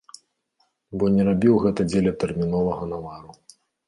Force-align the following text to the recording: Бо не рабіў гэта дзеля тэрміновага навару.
Бо 1.03 1.09
не 1.15 1.25
рабіў 1.27 1.59
гэта 1.65 1.85
дзеля 1.89 2.13
тэрміновага 2.23 2.89
навару. 2.95 3.37